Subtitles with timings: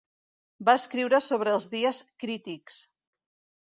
[0.69, 2.85] Va escriure sobre els dies crítics.